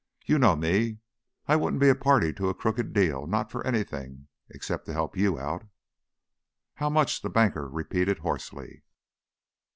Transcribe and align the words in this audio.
You 0.25 0.39
know 0.39 0.55
me; 0.55 0.97
I 1.47 1.55
wouldn't 1.55 1.79
be 1.79 1.89
a 1.89 1.93
party 1.93 2.33
to 2.33 2.49
a 2.49 2.55
crooked 2.55 2.91
deal, 2.91 3.27
not 3.27 3.51
for 3.51 3.63
anything, 3.67 4.29
except 4.49 4.87
to 4.87 4.93
help 4.93 5.15
you 5.15 5.37
out" 5.37 5.67
"How 6.77 6.89
much?" 6.89 7.21
the 7.21 7.29
banker 7.29 7.69
repeated, 7.69 8.17
hoarsely. 8.17 8.81